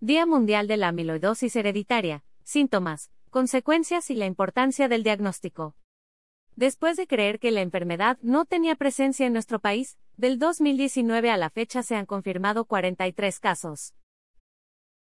[0.00, 5.74] Día Mundial de la Amiloidosis Hereditaria, síntomas, consecuencias y la importancia del diagnóstico.
[6.54, 11.36] Después de creer que la enfermedad no tenía presencia en nuestro país, del 2019 a
[11.36, 13.92] la fecha se han confirmado 43 casos.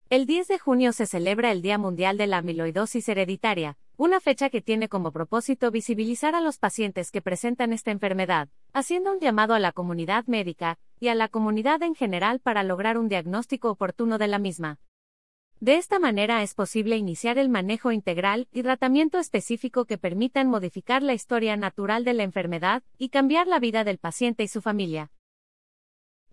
[0.09, 4.49] El 10 de junio se celebra el Día Mundial de la Amiloidosis Hereditaria, una fecha
[4.49, 9.53] que tiene como propósito visibilizar a los pacientes que presentan esta enfermedad, haciendo un llamado
[9.53, 14.17] a la comunidad médica y a la comunidad en general para lograr un diagnóstico oportuno
[14.17, 14.79] de la misma.
[15.59, 21.03] De esta manera es posible iniciar el manejo integral y tratamiento específico que permitan modificar
[21.03, 25.11] la historia natural de la enfermedad y cambiar la vida del paciente y su familia.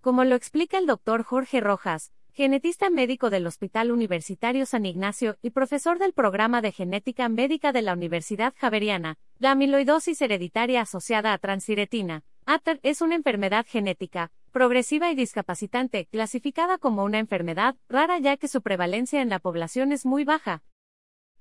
[0.01, 5.51] Como lo explica el doctor Jorge Rojas, genetista médico del Hospital Universitario San Ignacio y
[5.51, 11.39] profesor del programa de genética médica de la Universidad Javeriana, la amiloidosis hereditaria asociada a
[11.39, 18.37] transtiretina, ATER, es una enfermedad genética, progresiva y discapacitante, clasificada como una enfermedad rara ya
[18.37, 20.63] que su prevalencia en la población es muy baja.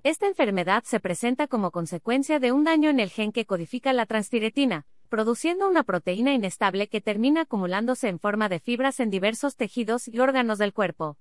[0.01, 4.07] Esta enfermedad se presenta como consecuencia de un daño en el gen que codifica la
[4.07, 10.07] transtiretina, produciendo una proteína inestable que termina acumulándose en forma de fibras en diversos tejidos
[10.07, 11.17] y órganos del cuerpo.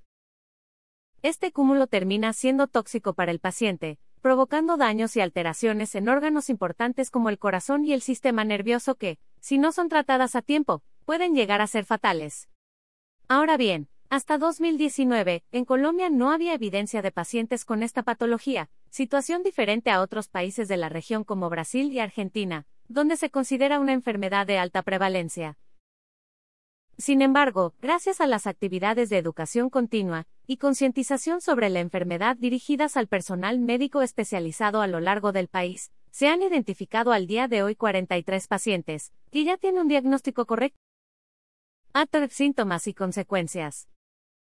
[1.22, 7.10] Este cúmulo termina siendo tóxico para el paciente, provocando daños y alteraciones en órganos importantes
[7.10, 11.34] como el corazón y el sistema nervioso que, si no son tratadas a tiempo, pueden
[11.34, 12.48] llegar a ser fatales.
[13.28, 19.42] Ahora bien, hasta 2019, en Colombia no había evidencia de pacientes con esta patología, situación
[19.42, 23.92] diferente a otros países de la región como Brasil y Argentina, donde se considera una
[23.92, 25.58] enfermedad de alta prevalencia.
[26.98, 32.96] Sin embargo, gracias a las actividades de educación continua y concientización sobre la enfermedad dirigidas
[32.96, 37.62] al personal médico especializado a lo largo del país, se han identificado al día de
[37.62, 40.78] hoy 43 pacientes, que ya tienen un diagnóstico correcto.
[41.92, 43.88] ATREP síntomas y consecuencias.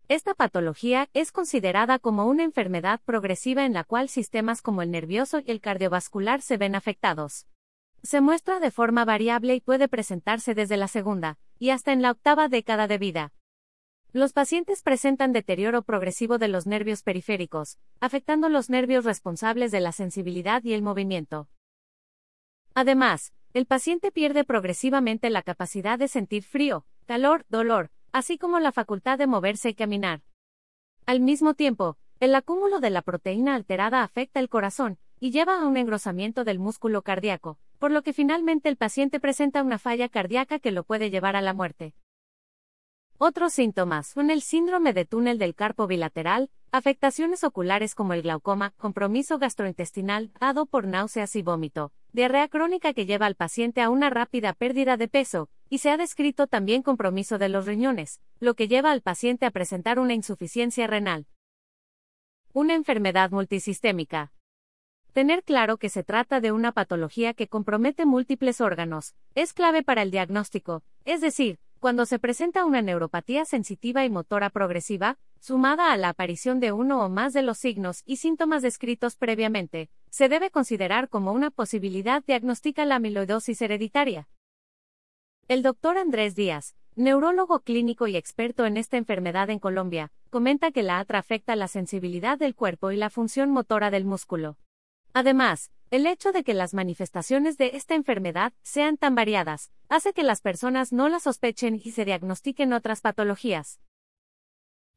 [0.08, 5.40] Esta patología es considerada como una enfermedad progresiva en la cual sistemas como el nervioso
[5.40, 7.46] y el cardiovascular se ven afectados.
[8.02, 12.10] Se muestra de forma variable y puede presentarse desde la segunda, y hasta en la
[12.10, 13.32] octava década de vida.
[14.12, 19.92] Los pacientes presentan deterioro progresivo de los nervios periféricos, afectando los nervios responsables de la
[19.92, 21.48] sensibilidad y el movimiento.
[22.74, 28.72] Además, el paciente pierde progresivamente la capacidad de sentir frío, calor, dolor, así como la
[28.72, 30.22] facultad de moverse y caminar.
[31.04, 35.66] Al mismo tiempo, el acúmulo de la proteína alterada afecta el corazón y lleva a
[35.66, 40.58] un engrosamiento del músculo cardíaco, por lo que finalmente el paciente presenta una falla cardíaca
[40.58, 41.94] que lo puede llevar a la muerte.
[43.18, 48.74] Otros síntomas son el síndrome de túnel del carpo bilateral, afectaciones oculares como el glaucoma,
[48.76, 54.10] compromiso gastrointestinal, dado por náuseas y vómito, diarrea crónica que lleva al paciente a una
[54.10, 58.68] rápida pérdida de peso, y se ha descrito también compromiso de los riñones, lo que
[58.68, 61.26] lleva al paciente a presentar una insuficiencia renal.
[62.52, 64.32] Una enfermedad multisistémica.
[65.16, 70.02] Tener claro que se trata de una patología que compromete múltiples órganos es clave para
[70.02, 75.96] el diagnóstico, es decir, cuando se presenta una neuropatía sensitiva y motora progresiva, sumada a
[75.96, 80.50] la aparición de uno o más de los signos y síntomas descritos previamente, se debe
[80.50, 84.28] considerar como una posibilidad diagnóstica la amiloidosis hereditaria.
[85.48, 90.82] El doctor Andrés Díaz, neurólogo clínico y experto en esta enfermedad en Colombia, comenta que
[90.82, 94.58] la atra afecta la sensibilidad del cuerpo y la función motora del músculo.
[95.18, 100.22] Además, el hecho de que las manifestaciones de esta enfermedad sean tan variadas, hace que
[100.22, 103.80] las personas no la sospechen y se diagnostiquen otras patologías.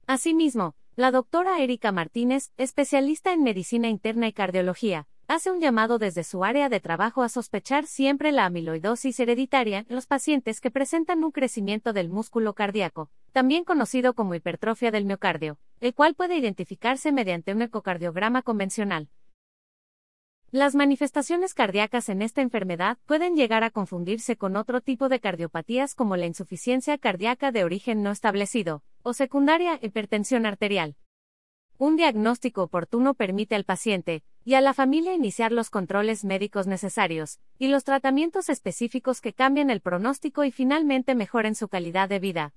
[0.08, 6.26] Asimismo, la doctora Erika Martínez, especialista en medicina interna y cardiología, hace un llamado desde
[6.26, 11.24] su área de trabajo a sospechar siempre la amiloidosis hereditaria en los pacientes que presentan
[11.24, 17.14] un crecimiento del músculo cardíaco, también conocido como hipertrofia del miocardio, el cual puede identificarse
[17.14, 19.08] mediante un ecocardiograma convencional.
[20.52, 25.94] Las manifestaciones cardíacas en esta enfermedad pueden llegar a confundirse con otro tipo de cardiopatías
[25.94, 30.96] como la insuficiencia cardíaca de origen no establecido, o secundaria hipertensión arterial.
[31.78, 37.40] Un diagnóstico oportuno permite al paciente y a la familia iniciar los controles médicos necesarios
[37.60, 42.54] y los tratamientos específicos que cambien el pronóstico y finalmente mejoren su calidad de vida.